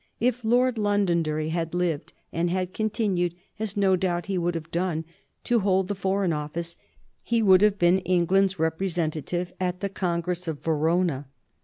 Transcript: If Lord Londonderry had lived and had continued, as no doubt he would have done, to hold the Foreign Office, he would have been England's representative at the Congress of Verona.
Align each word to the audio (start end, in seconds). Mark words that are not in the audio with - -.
If 0.19 0.43
Lord 0.43 0.79
Londonderry 0.79 1.49
had 1.49 1.75
lived 1.75 2.11
and 2.33 2.49
had 2.49 2.73
continued, 2.73 3.35
as 3.59 3.77
no 3.77 3.95
doubt 3.95 4.25
he 4.25 4.35
would 4.35 4.55
have 4.55 4.71
done, 4.71 5.05
to 5.43 5.59
hold 5.59 5.89
the 5.89 5.93
Foreign 5.93 6.33
Office, 6.33 6.75
he 7.21 7.43
would 7.43 7.61
have 7.61 7.77
been 7.77 7.99
England's 7.99 8.57
representative 8.57 9.53
at 9.59 9.79
the 9.79 9.89
Congress 9.89 10.47
of 10.47 10.63
Verona. 10.63 11.27